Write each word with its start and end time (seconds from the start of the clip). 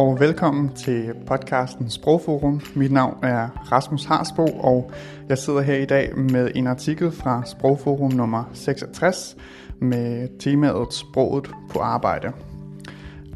og 0.00 0.20
velkommen 0.20 0.74
til 0.74 1.14
podcasten 1.26 1.90
Sprogforum. 1.90 2.60
Mit 2.74 2.92
navn 2.92 3.24
er 3.24 3.48
Rasmus 3.72 4.04
Harsbo, 4.04 4.44
og 4.44 4.90
jeg 5.28 5.38
sidder 5.38 5.60
her 5.60 5.74
i 5.74 5.84
dag 5.84 6.18
med 6.18 6.50
en 6.54 6.66
artikel 6.66 7.12
fra 7.12 7.42
Sprogforum 7.46 8.12
nummer 8.12 8.50
66 8.52 9.36
med 9.80 10.28
temaet 10.38 10.94
Sproget 10.94 11.50
på 11.70 11.78
arbejde. 11.78 12.32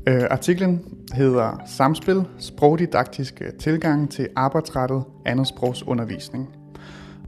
Øh, 0.07 0.23
artiklen 0.31 0.85
hedder 1.15 1.63
Samspil, 1.67 2.25
sprogdidaktiske 2.39 3.45
øh, 3.45 3.53
tilgang 3.53 4.11
til 4.11 4.29
arbejdsrettet 4.37 5.05
andetsprogsundervisning. 5.25 6.49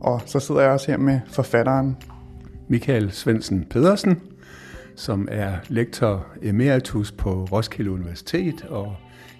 Og 0.00 0.22
så 0.26 0.40
sidder 0.40 0.60
jeg 0.60 0.70
også 0.70 0.90
her 0.90 0.98
med 0.98 1.20
forfatteren 1.26 1.96
Michael 2.68 3.12
Svendsen 3.12 3.64
Pedersen, 3.70 4.20
som 4.94 5.28
er 5.30 5.52
lektor 5.68 6.26
emeritus 6.42 7.12
på 7.12 7.44
Roskilde 7.52 7.90
Universitet 7.90 8.64
og 8.64 8.96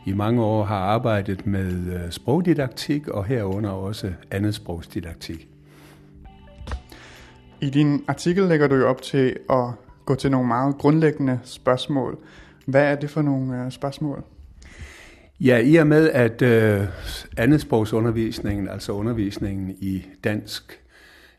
i 0.07 0.13
mange 0.13 0.43
år 0.43 0.65
har 0.65 0.77
arbejdet 0.77 1.47
med 1.47 1.95
øh, 1.95 2.11
sprogdidaktik 2.11 3.09
og 3.09 3.25
herunder 3.25 3.71
også 3.71 4.13
andet 4.31 4.55
sprogsdidaktik. 4.55 5.49
I 7.61 7.71
din 7.71 8.05
artikel 8.09 8.45
lægger 8.45 8.69
du 8.69 8.75
jo 8.75 8.89
op 8.89 9.03
til 9.03 9.37
at 9.51 9.71
gå 10.05 10.15
til 10.15 10.31
nogle 10.31 10.49
meget 10.49 10.79
grundlæggende 10.79 11.41
spørgsmål. 11.45 12.19
Hvad 12.67 12.83
er 12.83 12.95
det 12.95 13.11
for 13.11 13.23
nogle 13.23 13.65
øh, 13.65 13.73
spørgsmål? 13.73 14.25
Ja, 15.41 15.59
i 15.59 15.77
og 15.77 15.87
med 15.87 16.11
at 16.11 16.43
øh, 16.43 16.87
andetsprogsundervisningen, 17.37 18.69
altså 18.69 18.93
undervisningen 18.93 19.71
i 19.81 20.07
dansk 20.25 20.81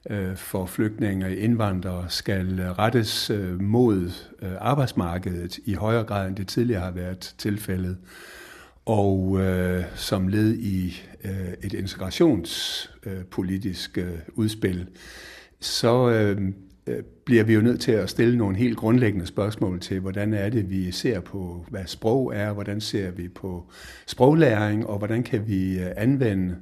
øh, 0.09 0.35
for 0.35 0.65
flygtninge 0.65 1.25
og 1.25 1.31
indvandrere, 1.31 2.05
skal 2.09 2.61
rettes 2.79 3.29
øh, 3.29 3.61
mod 3.61 4.11
øh, 4.41 4.51
arbejdsmarkedet 4.59 5.59
i 5.65 5.73
højere 5.73 6.03
grad 6.03 6.27
end 6.27 6.35
det 6.35 6.47
tidligere 6.47 6.81
har 6.81 6.91
været 6.91 7.35
tilfældet. 7.37 7.97
Og 8.87 9.39
øh, 9.39 9.83
som 9.95 10.27
led 10.27 10.53
i 10.53 11.01
øh, 11.23 11.53
et 11.63 11.73
integrationspolitisk 11.73 13.97
øh, 13.97 14.19
udspil, 14.33 14.87
så 15.59 16.09
øh, 16.09 16.41
øh, 16.87 17.03
bliver 17.25 17.43
vi 17.43 17.53
jo 17.53 17.61
nødt 17.61 17.81
til 17.81 17.91
at 17.91 18.09
stille 18.09 18.37
nogle 18.37 18.57
helt 18.57 18.77
grundlæggende 18.77 19.25
spørgsmål 19.25 19.79
til, 19.79 19.99
hvordan 19.99 20.33
er 20.33 20.49
det, 20.49 20.69
vi 20.69 20.91
ser 20.91 21.19
på, 21.19 21.65
hvad 21.69 21.85
sprog 21.85 22.35
er, 22.35 22.53
hvordan 22.53 22.81
ser 22.81 23.11
vi 23.11 23.27
på 23.27 23.71
sproglæring, 24.05 24.87
og 24.87 24.97
hvordan 24.97 25.23
kan 25.23 25.47
vi 25.47 25.79
øh, 25.79 25.91
anvende 25.97 26.55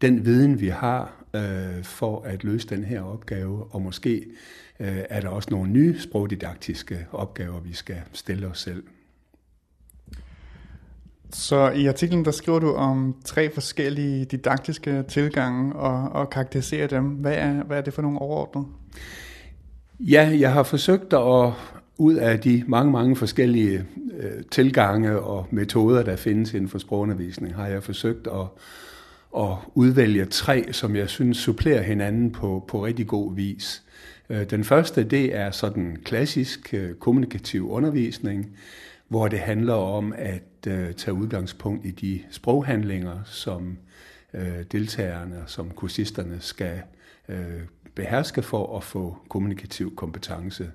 den 0.00 0.24
viden, 0.24 0.60
vi 0.60 0.68
har, 0.68 1.24
øh, 1.34 1.84
for 1.84 2.22
at 2.22 2.44
løse 2.44 2.68
den 2.68 2.84
her 2.84 3.00
opgave, 3.00 3.66
og 3.70 3.82
måske 3.82 4.26
øh, 4.80 4.98
er 5.10 5.20
der 5.20 5.28
også 5.28 5.48
nogle 5.50 5.70
nye 5.70 5.98
sprogdidaktiske 5.98 7.06
opgaver, 7.12 7.60
vi 7.60 7.72
skal 7.72 8.00
stille 8.12 8.46
os 8.46 8.60
selv. 8.60 8.82
Så 11.32 11.70
i 11.70 11.86
artiklen 11.86 12.24
der 12.24 12.30
skriver 12.30 12.58
du 12.58 12.74
om 12.74 13.14
tre 13.24 13.50
forskellige 13.50 14.24
didaktiske 14.24 15.04
tilgange 15.08 15.76
og, 15.76 16.12
og 16.12 16.30
karakteriserer 16.30 16.86
dem. 16.86 17.04
Hvad 17.04 17.34
er, 17.34 17.64
hvad 17.64 17.78
er 17.78 17.82
det 17.82 17.94
for 17.94 18.02
nogle 18.02 18.18
overordnede? 18.18 18.66
Ja, 20.00 20.36
jeg 20.40 20.52
har 20.52 20.62
forsøgt 20.62 21.12
at 21.12 21.52
ud 21.98 22.14
af 22.14 22.40
de 22.40 22.64
mange, 22.66 22.92
mange 22.92 23.16
forskellige 23.16 23.84
øh, 24.18 24.30
tilgange 24.50 25.18
og 25.18 25.46
metoder, 25.50 26.02
der 26.02 26.16
findes 26.16 26.54
inden 26.54 26.68
for 26.68 26.78
sprogundervisning, 26.78 27.54
har 27.54 27.66
jeg 27.66 27.82
forsøgt 27.82 28.26
at, 28.26 28.46
at 29.38 29.56
udvælge 29.74 30.24
tre, 30.24 30.72
som 30.72 30.96
jeg 30.96 31.08
synes 31.08 31.36
supplerer 31.36 31.82
hinanden 31.82 32.30
på, 32.30 32.64
på 32.68 32.84
rigtig 32.84 33.06
god 33.06 33.36
vis. 33.36 33.82
Øh, 34.30 34.50
den 34.50 34.64
første, 34.64 35.04
det 35.04 35.36
er 35.36 35.50
sådan 35.50 35.96
klassisk 36.04 36.74
øh, 36.74 36.94
kommunikativ 36.94 37.70
undervisning, 37.70 38.56
hvor 39.12 39.28
det 39.28 39.38
handler 39.38 39.74
om 39.74 40.14
at 40.16 40.66
øh, 40.68 40.94
tage 40.94 41.14
udgangspunkt 41.14 41.86
i 41.86 41.90
de 41.90 42.20
sproghandlinger, 42.30 43.18
som 43.24 43.78
øh, 44.34 44.62
deltagerne, 44.72 45.42
som 45.46 45.70
kursisterne 45.70 46.36
skal 46.40 46.82
øh, 47.28 47.60
beherske 47.94 48.42
for 48.42 48.76
at 48.76 48.84
få 48.84 49.16
kommunikativ 49.28 49.96
kompetence. 49.96 50.70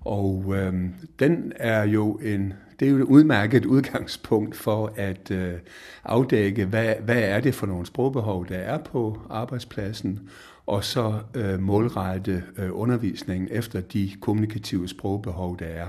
Og 0.00 0.54
øh, 0.56 0.74
den 1.18 1.52
er 1.56 1.82
jo 1.82 2.14
en, 2.14 2.54
det 2.80 2.88
er 2.88 2.92
jo 2.92 2.96
et 2.96 3.02
udmærket 3.02 3.66
udgangspunkt 3.66 4.56
for 4.56 4.92
at 4.96 5.30
øh, 5.30 5.54
afdække, 6.04 6.64
hvad, 6.64 6.94
hvad 7.04 7.22
er 7.22 7.40
det 7.40 7.54
for 7.54 7.66
nogle 7.66 7.86
sprogbehov, 7.86 8.48
der 8.48 8.58
er 8.58 8.78
på 8.78 9.20
arbejdspladsen, 9.30 10.28
og 10.66 10.84
så 10.84 11.20
øh, 11.34 11.60
målrette 11.60 12.44
øh, 12.56 12.68
undervisningen 12.72 13.48
efter 13.52 13.80
de 13.80 14.10
kommunikative 14.20 14.88
sprogbehov, 14.88 15.58
der 15.58 15.66
er. 15.66 15.88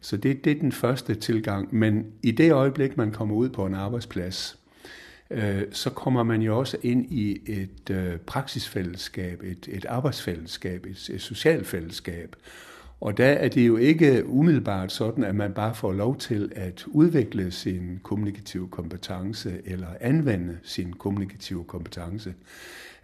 Så 0.00 0.16
det, 0.16 0.44
det 0.44 0.52
er 0.52 0.60
den 0.60 0.72
første 0.72 1.14
tilgang. 1.14 1.74
Men 1.74 2.06
i 2.22 2.30
det 2.30 2.52
øjeblik, 2.52 2.96
man 2.96 3.12
kommer 3.12 3.34
ud 3.34 3.48
på 3.48 3.66
en 3.66 3.74
arbejdsplads, 3.74 4.58
øh, 5.30 5.62
så 5.70 5.90
kommer 5.90 6.22
man 6.22 6.42
jo 6.42 6.58
også 6.58 6.76
ind 6.82 7.12
i 7.12 7.40
et 7.46 7.90
øh, 7.90 8.16
praksisfællesskab, 8.18 9.42
et, 9.42 9.68
et 9.72 9.84
arbejdsfællesskab, 9.84 10.86
et, 10.86 11.10
et 11.14 11.20
socialt 11.20 11.66
fællesskab. 11.66 12.36
Og 13.00 13.16
der 13.16 13.26
er 13.26 13.48
det 13.48 13.66
jo 13.66 13.76
ikke 13.76 14.26
umiddelbart 14.26 14.92
sådan, 14.92 15.24
at 15.24 15.34
man 15.34 15.52
bare 15.52 15.74
får 15.74 15.92
lov 15.92 16.16
til 16.16 16.52
at 16.56 16.84
udvikle 16.86 17.50
sin 17.50 18.00
kommunikative 18.02 18.68
kompetence 18.68 19.52
eller 19.64 19.86
anvende 20.00 20.58
sin 20.62 20.92
kommunikative 20.92 21.64
kompetence. 21.64 22.34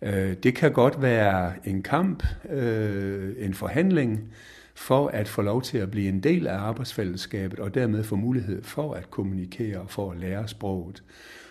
Øh, 0.02 0.34
det 0.42 0.54
kan 0.54 0.72
godt 0.72 1.02
være 1.02 1.52
en 1.64 1.82
kamp, 1.82 2.24
øh, 2.50 3.34
en 3.38 3.54
forhandling, 3.54 4.32
for 4.76 5.08
at 5.08 5.28
få 5.28 5.42
lov 5.42 5.62
til 5.62 5.78
at 5.78 5.90
blive 5.90 6.08
en 6.08 6.20
del 6.20 6.46
af 6.46 6.58
arbejdsfællesskabet, 6.58 7.58
og 7.58 7.74
dermed 7.74 8.04
få 8.04 8.16
mulighed 8.16 8.62
for 8.62 8.94
at 8.94 9.10
kommunikere 9.10 9.80
og 9.80 9.90
for 9.90 10.10
at 10.12 10.18
lære 10.18 10.48
sproget. 10.48 11.02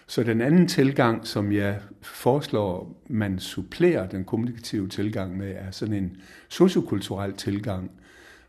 Så 0.07 0.23
den 0.23 0.41
anden 0.41 0.67
tilgang, 0.67 1.27
som 1.27 1.51
jeg 1.51 1.79
foreslår, 2.01 3.01
man 3.09 3.39
supplerer 3.39 4.07
den 4.07 4.25
kommunikative 4.25 4.87
tilgang 4.87 5.37
med, 5.37 5.55
er 5.55 5.71
sådan 5.71 5.93
en 5.93 6.17
sociokulturel 6.49 7.33
tilgang, 7.33 7.91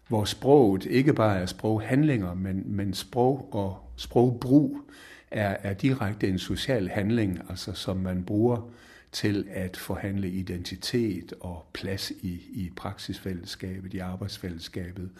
hvor 0.08 0.24
sproget 0.24 0.84
ikke 0.84 1.12
bare 1.12 1.38
er 1.38 1.46
sproghandlinger, 1.46 2.34
men, 2.34 2.62
men 2.66 2.94
sprog 2.94 3.48
og 3.52 3.78
sprogbrug 3.96 4.78
er, 5.30 5.56
er 5.62 5.74
direkte 5.74 6.28
en 6.28 6.38
social 6.38 6.88
handling, 6.88 7.40
altså 7.48 7.72
som 7.72 7.96
man 7.96 8.24
bruger 8.24 8.70
til 9.16 9.46
at 9.50 9.76
forhandle 9.76 10.30
identitet 10.30 11.34
og 11.40 11.66
plads 11.72 12.10
i, 12.10 12.42
i 12.52 12.70
praksisfællesskabet, 12.76 13.94
i 13.94 13.98
arbejdsfællesskabet. 13.98 15.10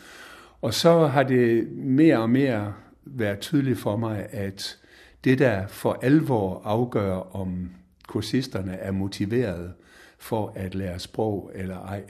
Og 0.63 0.75
så 0.75 1.07
har 1.07 1.23
det 1.23 1.73
mere 1.73 2.19
og 2.19 2.31
mere 2.31 2.75
været 3.05 3.41
tydeligt 3.41 3.79
for 3.79 3.97
mig, 3.97 4.27
at 4.31 4.79
det, 5.25 5.39
der 5.39 5.67
for 5.67 5.99
alvor 6.03 6.63
afgør, 6.65 7.37
om 7.37 7.71
kursisterne 8.09 8.73
er 8.73 8.91
motiveret 8.91 9.73
for 10.19 10.53
at 10.57 10.75
lære 10.75 10.99
sprog 10.99 11.51
eller 11.55 11.81
ej, 11.81 12.03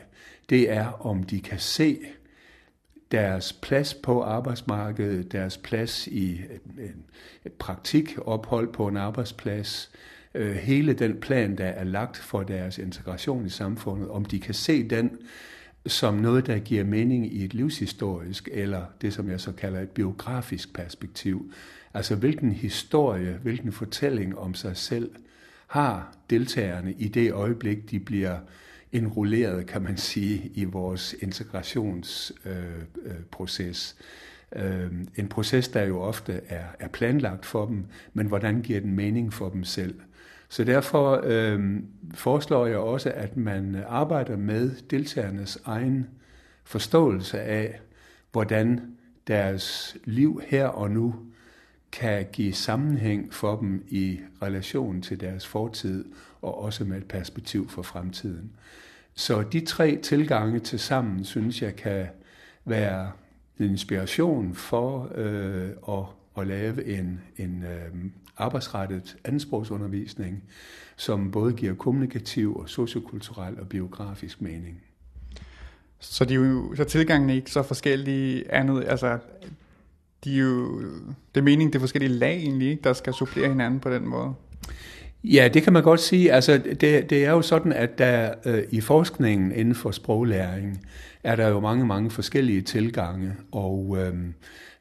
det 0.50 0.70
er, 0.70 1.06
om 1.06 1.22
de 1.22 1.40
kan 1.40 1.58
se 1.58 1.98
deres 3.10 3.52
plads 3.52 3.94
på 3.94 4.22
arbejdsmarkedet, 4.22 5.32
deres 5.32 5.58
plads 5.58 6.06
i 6.06 6.32
et, 6.78 6.94
et 7.44 7.52
praktikophold 7.52 8.72
på 8.72 8.88
en 8.88 8.96
arbejdsplads, 8.96 9.90
øh, 10.36 10.54
hele 10.54 10.92
den 10.92 11.20
plan, 11.20 11.58
der 11.58 11.64
er 11.64 11.84
lagt 11.84 12.16
for 12.16 12.42
deres 12.42 12.78
integration 12.78 13.46
i 13.46 13.48
samfundet, 13.48 14.08
om 14.08 14.24
de 14.24 14.40
kan 14.40 14.54
se 14.54 14.88
den 14.88 15.10
som 15.86 16.14
noget, 16.14 16.46
der 16.46 16.58
giver 16.58 16.84
mening 16.84 17.34
i 17.34 17.44
et 17.44 17.54
livshistorisk, 17.54 18.48
eller 18.52 18.84
det, 19.00 19.14
som 19.14 19.30
jeg 19.30 19.40
så 19.40 19.52
kalder 19.52 19.80
et 19.80 19.88
biografisk 19.88 20.74
perspektiv. 20.74 21.52
Altså 21.94 22.14
hvilken 22.14 22.52
historie, 22.52 23.38
hvilken 23.42 23.72
fortælling 23.72 24.38
om 24.38 24.54
sig 24.54 24.76
selv 24.76 25.10
har 25.66 26.16
deltagerne 26.30 26.92
i 26.92 27.08
det 27.08 27.32
øjeblik, 27.32 27.90
de 27.90 28.00
bliver 28.00 28.38
indrulleret, 28.92 29.66
kan 29.66 29.82
man 29.82 29.96
sige, 29.96 30.50
i 30.54 30.64
vores 30.64 31.14
integrationsproces. 31.22 33.96
Øh, 34.56 34.62
øh, 34.62 34.84
øh, 34.84 34.90
en 35.16 35.28
proces, 35.28 35.68
der 35.68 35.82
jo 35.82 36.00
ofte 36.00 36.40
er, 36.48 36.64
er 36.78 36.88
planlagt 36.88 37.46
for 37.46 37.66
dem, 37.66 37.84
men 38.12 38.26
hvordan 38.26 38.62
giver 38.62 38.80
den 38.80 38.92
mening 38.92 39.32
for 39.32 39.48
dem 39.48 39.64
selv? 39.64 39.94
Så 40.48 40.64
derfor 40.64 41.20
øh, 41.24 41.76
foreslår 42.14 42.66
jeg 42.66 42.78
også, 42.78 43.12
at 43.14 43.36
man 43.36 43.84
arbejder 43.88 44.36
med 44.36 44.70
deltagernes 44.90 45.58
egen 45.64 46.06
forståelse 46.64 47.40
af, 47.40 47.80
hvordan 48.32 48.80
deres 49.26 49.96
liv 50.04 50.40
her 50.46 50.66
og 50.66 50.90
nu 50.90 51.14
kan 51.92 52.26
give 52.32 52.52
sammenhæng 52.52 53.34
for 53.34 53.56
dem 53.56 53.84
i 53.88 54.20
relation 54.42 55.02
til 55.02 55.20
deres 55.20 55.46
fortid 55.46 56.04
og 56.42 56.62
også 56.62 56.84
med 56.84 56.96
et 56.96 57.08
perspektiv 57.08 57.68
for 57.68 57.82
fremtiden. 57.82 58.52
Så 59.14 59.42
de 59.42 59.60
tre 59.60 59.98
tilgange 60.02 60.58
til 60.58 60.78
sammen, 60.78 61.24
synes 61.24 61.62
jeg, 61.62 61.76
kan 61.76 62.06
være 62.64 63.10
en 63.58 63.64
inspiration 63.64 64.54
for 64.54 65.12
øh, 65.14 65.70
at, 65.88 66.04
at 66.38 66.46
lave 66.46 66.84
en, 66.86 67.20
en 67.36 67.62
øh, 67.62 68.10
arbejdsrettet 68.36 69.16
ansprogsundervisning, 69.24 70.42
som 70.96 71.30
både 71.30 71.52
giver 71.52 71.74
kommunikativ 71.74 72.56
og 72.56 72.68
sociokulturel 72.68 73.60
og 73.60 73.68
biografisk 73.68 74.42
mening. 74.42 74.82
Så, 76.00 76.24
de, 76.24 76.62
så 76.76 76.84
tilgangen 76.84 77.30
er 77.30 77.34
ikke 77.34 77.50
så 77.50 77.62
forskellige 77.62 78.52
andet, 78.52 78.84
altså 78.88 79.18
de 80.24 80.34
er 80.36 80.42
jo, 80.42 80.80
det 81.34 81.40
er 81.40 81.42
meningen, 81.42 81.72
det 81.72 81.78
er 81.78 81.80
forskellige 81.80 82.12
lag 82.12 82.36
egentlig, 82.36 82.68
ikke, 82.68 82.82
der 82.82 82.92
skal 82.92 83.14
supplere 83.14 83.48
hinanden 83.48 83.80
på 83.80 83.90
den 83.90 84.06
måde. 84.06 84.34
Ja, 85.24 85.48
det 85.54 85.62
kan 85.62 85.72
man 85.72 85.82
godt 85.82 86.00
sige. 86.00 86.32
Altså, 86.32 86.58
det, 86.58 87.10
det 87.10 87.24
er 87.24 87.30
jo 87.30 87.42
sådan, 87.42 87.72
at 87.72 87.98
der 87.98 88.34
øh, 88.44 88.62
i 88.70 88.80
forskningen 88.80 89.52
inden 89.52 89.74
for 89.74 89.90
sproglæring 89.90 90.86
er 91.24 91.36
der 91.36 91.48
jo 91.48 91.60
mange, 91.60 91.86
mange 91.86 92.10
forskellige 92.10 92.62
tilgange, 92.62 93.32
og 93.52 93.96
øh, 94.00 94.14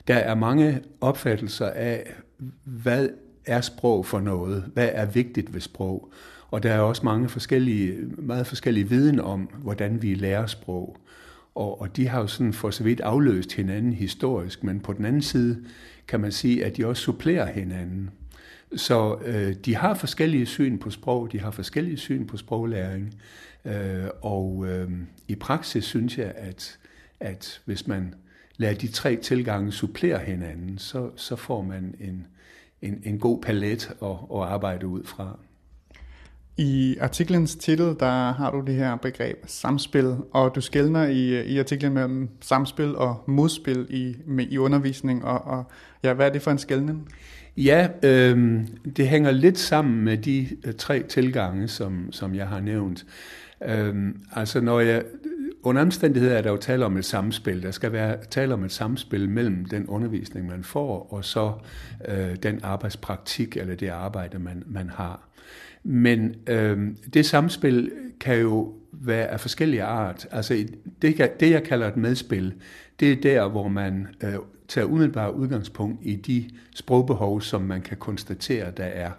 der 0.08 0.16
er 0.16 0.36
mange 0.36 0.82
opfattelser 1.02 1.70
af, 1.70 2.14
hvad 2.64 3.10
er 3.46 3.62
sprog 3.62 4.06
for 4.06 4.20
noget? 4.20 4.64
Hvad 4.74 4.90
er 4.94 5.06
vigtigt 5.06 5.54
ved 5.54 5.62
sprog? 5.62 6.12
Og 6.52 6.64
der 6.64 6.74
er 6.74 6.80
også 6.80 7.02
mange 7.06 7.30
forskellige, 7.30 7.98
meget 8.18 8.48
forskellige 8.48 8.90
viden 8.90 9.20
om, 9.20 9.42
hvordan 9.42 10.02
vi 10.02 10.14
lærer 10.14 10.46
sprog. 10.46 10.98
Og, 11.56 11.82
og 11.82 11.96
de 11.96 12.08
har 12.08 12.22
jo 12.22 12.28
sådan 12.28 12.54
for 12.54 12.70
så 12.70 12.84
vidt 12.84 13.02
afløst 13.02 13.54
hinanden 13.54 13.94
historisk, 13.94 14.64
men 14.64 14.80
på 14.80 14.94
den 14.94 15.06
anden 15.06 15.22
side 15.22 15.64
kan 16.08 16.20
man 16.20 16.32
sige, 16.32 16.66
at 16.66 16.78
de 16.78 16.88
også 16.88 17.04
supplerer 17.04 17.46
hinanden. 17.52 18.10
Så 18.76 19.18
øh, 19.26 19.56
de 19.66 19.76
har 19.76 19.94
forskellige 19.94 20.46
syn 20.46 20.78
på 20.78 20.90
sprog, 20.90 21.32
de 21.32 21.40
har 21.40 21.52
forskellige 21.52 21.98
syn 21.98 22.28
på 22.28 22.38
sproglæring, 22.38 23.16
øh, 23.66 24.06
og 24.22 24.66
øh, 24.68 24.92
i 25.28 25.36
praksis 25.36 25.84
synes 25.84 26.18
jeg, 26.18 26.34
at, 26.36 26.78
at 27.20 27.62
hvis 27.66 27.88
man 27.88 28.14
lader 28.58 28.74
de 28.74 28.88
tre 28.88 29.16
tilgange 29.16 29.72
supplere 29.72 30.20
hinanden, 30.20 30.78
så, 30.78 31.10
så 31.16 31.36
får 31.36 31.62
man 31.62 31.96
en, 32.00 32.28
en, 32.82 33.02
en 33.04 33.20
god 33.20 33.42
palet 33.42 33.92
at, 34.02 34.10
at 34.10 34.42
arbejde 34.42 34.88
ud 34.88 35.04
fra. 35.04 35.40
I 36.58 36.98
artiklens 37.02 37.56
titel, 37.56 37.96
der 38.00 38.34
har 38.34 38.52
du 38.52 38.64
det 38.68 38.76
her 38.76 38.96
begreb 38.96 39.44
samspil, 39.48 40.16
og 40.32 40.56
du 40.56 40.62
skældner 40.62 41.06
i, 41.06 41.46
i 41.46 41.60
artiklen 41.60 41.94
mellem 41.94 42.30
samspil 42.42 42.96
og 42.96 43.24
modspil 43.28 43.88
i, 43.90 44.16
med, 44.26 44.48
i 44.50 44.58
undervisning, 44.58 45.26
og, 45.26 45.46
og 45.46 45.64
ja, 46.04 46.14
hvad 46.14 46.28
er 46.28 46.32
det 46.32 46.42
for 46.42 46.52
en 46.52 46.58
skældning? 46.58 47.10
Ja, 47.58 47.88
øh, 48.04 48.62
det 48.96 49.08
hænger 49.08 49.32
lidt 49.32 49.58
sammen 49.58 50.04
med 50.04 50.18
de 50.18 50.48
øh, 50.66 50.74
tre 50.74 51.04
tilgange, 51.04 51.68
som, 51.68 52.12
som 52.12 52.36
jeg 52.36 52.48
har 52.48 52.60
nævnt. 52.60 53.06
Øh, 53.68 53.96
altså 54.32 54.62
når 54.62 54.80
jeg, 54.80 55.04
under 55.66 55.82
omstændigheder 55.82 56.38
er 56.38 56.42
der 56.42 56.52
jo 56.52 56.58
tale 56.58 56.86
om 56.86 56.98
et 56.98 57.06
samspil. 57.06 57.64
Der 57.64 57.72
skal 57.72 57.92
være 57.92 58.18
tale 58.30 58.54
om 58.54 58.64
et 58.64 58.72
samspil 58.72 59.30
mellem 59.30 59.66
den 59.66 59.88
undervisning, 59.88 60.48
man 60.48 60.64
får, 60.64 61.14
og 61.14 61.26
så 61.26 61.54
øh, 62.08 62.36
den 62.36 62.60
arbejdspraktik 62.64 63.58
eller 63.58 63.76
det 63.76 63.88
arbejde, 63.88 64.40
man, 64.40 64.64
man 64.66 64.90
har. 64.90 65.30
Men 65.84 66.36
øh, 66.48 66.88
det 67.14 67.26
samspil 67.26 67.92
kan 68.20 68.40
jo 68.40 68.74
være 68.92 69.28
af 69.28 69.40
forskellige 69.40 69.84
art. 69.84 70.28
Altså 70.32 70.66
det, 71.02 71.32
det 71.40 71.52
jeg 71.52 71.64
kalder 71.64 71.88
et 71.88 71.98
medspil, 71.98 72.54
det 73.00 73.12
er 73.12 73.22
der, 73.22 73.50
hvor 73.50 73.68
man 73.68 74.08
øh, 74.24 74.34
tager 74.68 74.86
umiddelbart 74.86 75.34
udgangspunkt 75.34 76.00
i 76.02 76.16
de 76.16 76.50
sprogbehov, 76.76 77.42
som 77.42 77.62
man 77.62 77.82
kan 77.82 77.98
konstatere, 77.98 78.72
der 78.72 78.84
er. 78.84 79.12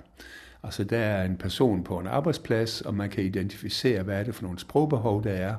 Altså 0.66 0.84
der 0.84 0.98
er 0.98 1.24
en 1.24 1.36
person 1.36 1.84
på 1.84 1.98
en 1.98 2.06
arbejdsplads, 2.06 2.80
og 2.80 2.94
man 2.94 3.10
kan 3.10 3.24
identificere, 3.24 4.02
hvad 4.02 4.20
er 4.20 4.24
det 4.24 4.34
for 4.34 4.42
nogle 4.42 4.58
sprogbehov, 4.58 5.24
der 5.24 5.30
er, 5.30 5.54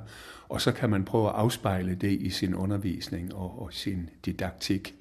og 0.49 0.61
så 0.61 0.71
kan 0.71 0.89
man 0.89 1.05
prøve 1.05 1.27
at 1.27 1.35
afspejle 1.35 1.95
det 1.95 2.11
i 2.11 2.29
sin 2.29 2.55
undervisning 2.55 3.35
og, 3.35 3.61
og 3.61 3.73
sin 3.73 4.09
didaktik. 4.25 4.95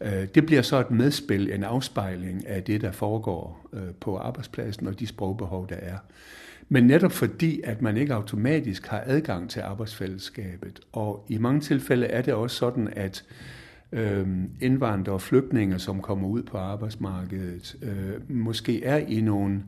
Øh, 0.00 0.26
det 0.34 0.46
bliver 0.46 0.62
så 0.62 0.80
et 0.80 0.90
medspil, 0.90 1.52
en 1.52 1.64
afspejling 1.64 2.46
af 2.46 2.62
det, 2.62 2.80
der 2.80 2.92
foregår 2.92 3.68
øh, 3.72 3.94
på 4.00 4.18
arbejdspladsen 4.18 4.86
og 4.86 5.00
de 5.00 5.06
sprogbehov, 5.06 5.68
der 5.68 5.76
er. 5.76 5.96
Men 6.68 6.86
netop 6.86 7.12
fordi, 7.12 7.60
at 7.64 7.82
man 7.82 7.96
ikke 7.96 8.14
automatisk 8.14 8.86
har 8.86 9.02
adgang 9.06 9.50
til 9.50 9.60
arbejdsfællesskabet, 9.60 10.80
og 10.92 11.26
i 11.28 11.38
mange 11.38 11.60
tilfælde 11.60 12.06
er 12.06 12.22
det 12.22 12.34
også 12.34 12.56
sådan, 12.56 12.92
at 12.96 13.24
øh, 13.92 14.26
indvandrere 14.60 15.14
og 15.14 15.22
flygtninge, 15.22 15.78
som 15.78 16.02
kommer 16.02 16.28
ud 16.28 16.42
på 16.42 16.58
arbejdsmarkedet, 16.58 17.76
øh, 17.82 18.36
måske 18.36 18.84
er 18.84 18.96
i 18.96 19.20
nogle 19.20 19.62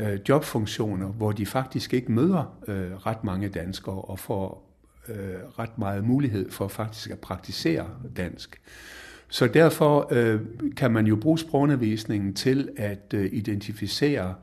øh, 0.00 0.18
jobfunktioner, 0.28 1.08
hvor 1.08 1.32
de 1.32 1.46
faktisk 1.46 1.94
ikke 1.94 2.12
møder 2.12 2.58
øh, 2.68 3.06
ret 3.06 3.24
mange 3.24 3.48
danskere 3.48 4.02
og 4.02 4.18
får 4.18 4.68
øh, 5.08 5.14
ret 5.58 5.78
meget 5.78 6.04
mulighed 6.04 6.50
for 6.50 6.68
faktisk 6.68 7.10
at 7.10 7.18
praktisere 7.18 7.86
dansk. 8.16 8.60
Så 9.28 9.46
derfor 9.46 10.08
øh, 10.10 10.40
kan 10.76 10.90
man 10.90 11.06
jo 11.06 11.16
bruge 11.16 11.38
sprogundervisningen 11.38 12.34
til 12.34 12.68
at 12.76 13.14
øh, 13.14 13.28
identificere 13.32 14.34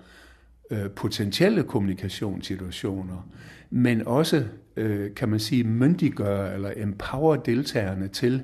øh, 0.72 0.90
potentielle 0.90 1.64
kommunikationssituationer, 1.64 3.28
men 3.70 4.08
også, 4.08 4.46
øh, 4.76 5.16
kan 5.16 5.30
man 5.30 5.40
sige, 5.40 5.64
myndiggøre 5.64 6.54
eller 6.54 6.72
empower 6.76 7.36
deltagerne 7.36 8.08
til 8.08 8.44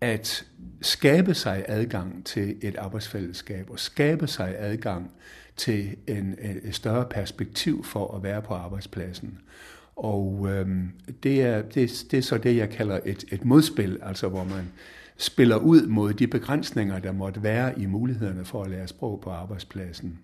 at 0.00 0.46
skabe 0.80 1.34
sig 1.34 1.64
adgang 1.68 2.26
til 2.26 2.56
et 2.62 2.76
arbejdsfællesskab 2.76 3.70
og 3.70 3.78
skabe 3.78 4.26
sig 4.26 4.54
adgang 4.58 5.10
til 5.56 5.96
en, 6.06 6.36
et 6.62 6.74
større 6.74 7.04
perspektiv 7.10 7.84
for 7.84 8.16
at 8.16 8.22
være 8.22 8.42
på 8.42 8.54
arbejdspladsen. 8.54 9.38
Og 9.96 10.46
øhm, 10.50 10.90
det, 11.22 11.42
er, 11.42 11.62
det, 11.62 12.04
det 12.10 12.18
er 12.18 12.22
så 12.22 12.38
det, 12.38 12.56
jeg 12.56 12.70
kalder 12.70 13.00
et, 13.04 13.24
et 13.32 13.44
modspil, 13.44 13.98
altså 14.02 14.28
hvor 14.28 14.44
man 14.44 14.72
spiller 15.16 15.56
ud 15.56 15.86
mod 15.86 16.14
de 16.14 16.26
begrænsninger, 16.26 16.98
der 16.98 17.12
måtte 17.12 17.42
være 17.42 17.80
i 17.80 17.86
mulighederne 17.86 18.44
for 18.44 18.64
at 18.64 18.70
lære 18.70 18.88
sprog 18.88 19.20
på 19.20 19.30
arbejdspladsen, 19.30 20.18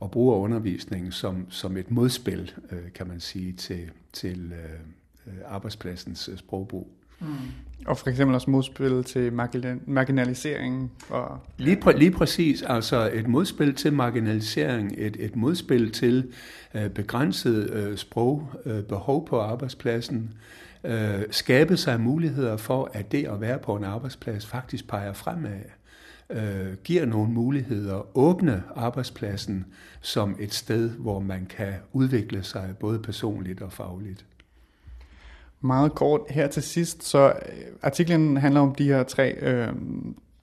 og 0.00 0.10
bruger 0.10 0.36
undervisningen 0.36 1.12
som, 1.12 1.46
som 1.50 1.76
et 1.76 1.90
modspil, 1.90 2.52
øh, 2.70 2.92
kan 2.94 3.08
man 3.08 3.20
sige, 3.20 3.52
til, 3.52 3.90
til 4.12 4.52
øh, 4.52 4.70
øh 5.26 5.40
arbejdspladsens 5.46 6.28
øh, 6.28 6.38
sprogbrug. 6.38 7.01
Mm. 7.22 7.62
Og 7.86 7.98
for 7.98 8.08
eksempel 8.08 8.34
også 8.34 8.50
modspil 8.50 9.04
til 9.04 9.32
marginalisering? 9.86 10.92
Og, 11.08 11.38
lige, 11.58 11.76
præ, 11.76 11.92
lige 11.92 12.10
præcis, 12.10 12.62
altså 12.62 13.10
et 13.12 13.28
modspil 13.28 13.74
til 13.74 13.92
marginalisering, 13.92 14.94
et, 14.96 15.16
et 15.20 15.36
modspil 15.36 15.92
til 15.92 16.32
øh, 16.74 16.90
begrænset 16.90 17.70
øh, 17.70 17.96
sprogbehov 17.96 19.22
øh, 19.22 19.28
på 19.28 19.40
arbejdspladsen, 19.40 20.34
øh, 20.84 21.22
skabe 21.30 21.76
sig 21.76 22.00
muligheder 22.00 22.56
for, 22.56 22.90
at 22.92 23.12
det 23.12 23.26
at 23.26 23.40
være 23.40 23.58
på 23.58 23.76
en 23.76 23.84
arbejdsplads 23.84 24.46
faktisk 24.46 24.88
peger 24.88 25.12
fremad, 25.12 25.60
øh, 26.30 26.74
giver 26.84 27.06
nogle 27.06 27.30
muligheder, 27.30 28.16
åbne 28.16 28.62
arbejdspladsen 28.76 29.64
som 30.00 30.36
et 30.40 30.54
sted, 30.54 30.90
hvor 30.90 31.20
man 31.20 31.46
kan 31.46 31.72
udvikle 31.92 32.42
sig 32.42 32.74
både 32.80 32.98
personligt 32.98 33.62
og 33.62 33.72
fagligt. 33.72 34.24
Meget 35.64 35.94
kort 35.94 36.20
her 36.30 36.46
til 36.46 36.62
sidst, 36.62 37.02
så 37.02 37.26
øh, 37.26 37.32
artiklen 37.82 38.36
handler 38.36 38.60
om 38.60 38.74
de 38.74 38.84
her 38.84 39.02
tre 39.02 39.32
øh, 39.32 39.68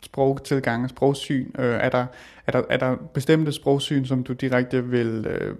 sprogtilgange, 0.03 0.89
sprogsyn. 0.89 1.47
Øh, 1.59 1.65
er, 1.65 1.89
der, 1.89 2.05
er, 2.47 2.51
der, 2.51 2.61
er 2.69 2.77
der 2.77 2.95
bestemte 3.13 3.51
sprogsyn, 3.51 4.05
som 4.05 4.23
du 4.23 4.33
direkte 4.33 4.85
vil 4.85 5.27
øh, 5.29 5.55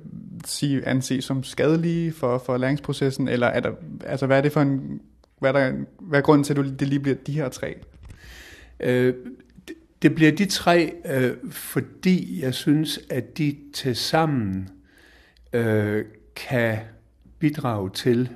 sige 0.46 0.88
anse 0.88 1.22
som 1.22 1.44
skadelige 1.44 2.12
for, 2.12 2.38
for 2.38 2.58
læringsprocessen, 2.58 3.28
eller 3.28 3.48
er 3.48 3.60
der, 3.60 3.72
altså, 4.06 4.26
hvad 4.26 4.38
er 4.38 4.42
det 4.42 4.52
for 4.52 4.62
en, 4.62 5.02
hvad 5.40 5.50
er, 5.50 5.60
der, 5.60 5.74
hvad 6.00 6.20
er 6.20 6.24
grunden 6.24 6.44
til, 6.44 6.60
at 6.60 6.80
det 6.80 6.88
lige 6.88 7.00
bliver 7.00 7.18
de 7.28 7.32
her 7.32 7.50
tre? 7.50 7.76
Øh, 8.80 9.14
det 10.02 10.16
bliver 10.16 10.32
de 10.32 10.46
tre, 10.46 10.94
øh, 11.06 11.32
fordi 11.52 12.42
jeg 12.42 12.54
synes, 12.54 13.00
at 13.10 13.38
de 13.38 13.56
til 13.74 13.96
sammen 13.96 14.70
øh, 15.54 16.06
kan 16.36 16.78
bidrage 17.40 17.90
til, 17.90 18.30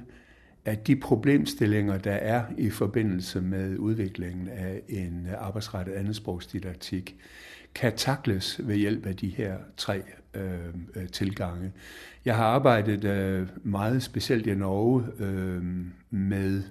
at 0.66 0.88
de 0.88 0.96
problemstillinger, 0.96 1.98
der 1.98 2.12
er 2.12 2.44
i 2.58 2.70
forbindelse 2.70 3.42
med 3.42 3.78
udviklingen 3.78 4.48
af 4.48 4.82
en 4.90 5.28
arbejdsrettet 5.38 5.94
andetsprogsdidaktik, 5.94 7.16
kan 7.76 7.96
takles 7.96 8.62
ved 8.64 8.76
hjælp 8.76 9.06
af 9.06 9.16
de 9.16 9.28
her 9.28 9.58
tre 9.78 10.02
øh, 10.34 10.54
øh, 10.96 11.08
tilgange. 11.08 11.72
Jeg 12.26 12.36
har 12.36 12.46
arbejdet 12.46 13.04
øh, 13.04 13.48
meget 13.64 14.04
specielt 14.04 14.48
i 14.48 14.56
Norge 14.56 15.06
øh, 15.20 15.64
med 16.10 16.58
øh, 16.58 16.64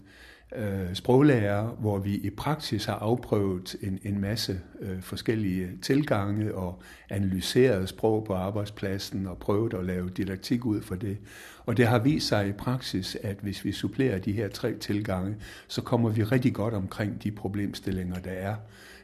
sproglærer, 0.95 1.67
hvor 1.67 1.99
vi 1.99 2.15
i 2.15 2.31
praksis 2.31 2.85
har 2.85 2.95
afprøvet 2.95 3.77
en, 3.83 3.99
en 4.03 4.21
masse 4.21 4.61
øh, 4.81 5.01
forskellige 5.01 5.69
tilgange 5.83 6.55
og 6.55 6.83
analyseret 7.11 7.89
sprog 7.89 8.25
på 8.25 8.35
arbejdspladsen 8.35 9.27
og 9.27 9.39
prøvet 9.39 9.75
at 9.75 9.85
lave 9.85 10.11
didaktik 10.11 10.65
ud 10.65 10.83
for 10.83 10.95
det. 10.95 11.19
Og 11.67 11.77
det 11.77 11.87
har 11.87 11.99
vist 11.99 12.29
sig 12.29 12.49
i 12.49 12.53
praksis, 12.53 13.17
at 13.23 13.37
hvis 13.43 13.65
vi 13.65 13.73
supplerer 13.73 14.19
de 14.19 14.33
her 14.33 14.49
tre 14.49 14.75
tilgange, 14.75 15.37
så 15.69 15.83
kommer 15.83 16.11
vi 16.11 16.23
rigtig 16.23 16.55
godt 16.55 16.75
omkring 16.75 17.23
de 17.23 17.31
problemstillinger, 17.31 18.19
der 18.19 18.31
er 18.31 18.55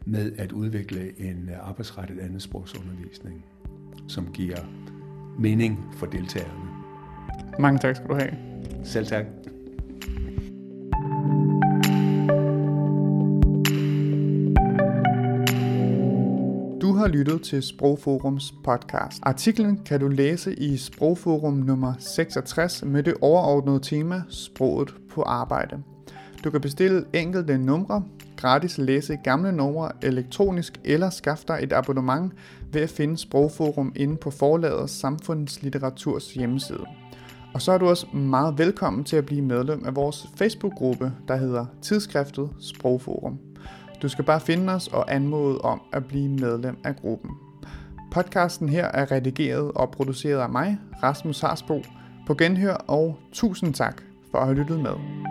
med 0.04 0.32
at 0.38 0.52
udvikle 0.52 1.20
en 1.20 1.50
arbejdsrettet 1.62 2.18
andetsprogsundervisning, 2.18 3.44
som 4.08 4.32
giver 4.32 4.58
mening 5.38 5.84
for 5.96 6.06
deltagerne. 6.06 6.68
Mange 7.58 7.78
tak 7.78 7.96
skal 7.96 8.08
du 8.08 8.14
have. 8.14 8.34
Selv 8.84 9.06
tak. 9.06 9.24
Har 17.08 17.12
lyttet 17.12 17.42
til 17.42 17.62
Sprogforums 17.62 18.54
podcast. 18.64 19.18
Artiklen 19.22 19.80
kan 19.84 20.00
du 20.00 20.08
læse 20.08 20.54
i 20.54 20.76
Sprogforum 20.76 21.52
nummer 21.52 21.94
66 21.98 22.84
med 22.84 23.02
det 23.02 23.14
overordnede 23.20 23.80
tema 23.80 24.22
Sproget 24.28 24.94
på 25.10 25.22
arbejde. 25.22 25.82
Du 26.44 26.50
kan 26.50 26.60
bestille 26.60 27.04
enkelte 27.12 27.58
numre 27.58 28.04
gratis 28.36 28.78
læse 28.78 29.18
gamle 29.24 29.52
numre 29.52 29.90
elektronisk 30.02 30.80
eller 30.84 31.10
skaffe 31.10 31.44
dig 31.48 31.58
et 31.62 31.72
abonnement 31.72 32.32
ved 32.72 32.80
at 32.80 32.90
finde 32.90 33.16
Sprogforum 33.16 33.92
inde 33.96 34.16
på 34.16 34.30
forlaget 34.30 34.90
Samfundslitteratur's 34.90 36.38
hjemmeside. 36.38 36.86
Og 37.54 37.62
så 37.62 37.72
er 37.72 37.78
du 37.78 37.88
også 37.88 38.06
meget 38.12 38.58
velkommen 38.58 39.04
til 39.04 39.16
at 39.16 39.26
blive 39.26 39.42
medlem 39.42 39.82
af 39.86 39.96
vores 39.96 40.26
Facebook-gruppe, 40.36 41.12
der 41.28 41.36
hedder 41.36 41.66
Tidsskriftet 41.82 42.50
Sprogforum. 42.60 43.38
Du 44.02 44.08
skal 44.08 44.24
bare 44.24 44.40
finde 44.40 44.72
os 44.72 44.88
og 44.88 45.14
anmode 45.14 45.58
om 45.60 45.80
at 45.92 46.06
blive 46.06 46.28
medlem 46.28 46.78
af 46.84 46.96
gruppen. 46.96 47.30
Podcasten 48.10 48.68
her 48.68 48.84
er 48.84 49.12
redigeret 49.12 49.72
og 49.72 49.90
produceret 49.90 50.40
af 50.40 50.48
mig, 50.48 50.78
Rasmus 51.02 51.40
Harsbo, 51.40 51.82
på 52.26 52.34
genhør 52.34 52.74
og 52.74 53.18
tusind 53.32 53.74
tak 53.74 54.02
for 54.30 54.38
at 54.38 54.46
have 54.46 54.58
lyttet 54.58 54.80
med. 54.80 55.27